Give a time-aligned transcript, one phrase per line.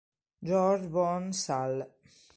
[0.43, 1.87] George Bon Salle